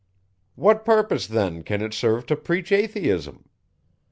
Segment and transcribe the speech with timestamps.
[0.57, 3.47] _What purpose then can it serve to preach Atheism?